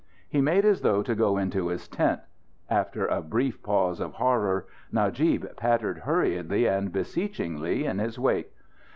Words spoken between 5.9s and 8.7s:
hurriedly and beseechingly in his wake.